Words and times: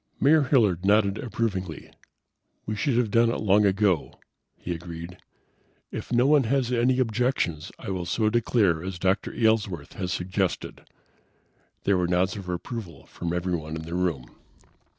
Mayor 0.19 0.41
Hilliard 0.45 0.83
nodded 0.83 1.19
approvingly. 1.19 1.91
"We 2.65 2.75
should 2.75 2.97
have 2.97 3.11
done 3.11 3.29
it 3.29 3.35
long 3.37 3.67
ago," 3.67 4.19
he 4.57 4.73
agreed. 4.73 5.19
"If 5.91 6.11
no 6.11 6.25
one 6.25 6.45
has 6.45 6.71
any 6.71 6.97
objections 6.97 7.71
I 7.77 7.91
will 7.91 8.05
so 8.07 8.27
declare 8.31 8.83
as 8.83 8.97
Dr. 8.97 9.31
Aylesworth 9.31 9.93
has 9.93 10.11
suggested." 10.11 10.89
There 11.83 11.99
were 11.99 12.07
nods 12.07 12.35
of 12.35 12.49
approval 12.49 13.05
from 13.05 13.31
everyone 13.31 13.75
in 13.75 13.83
the 13.83 13.93
room. 13.93 14.31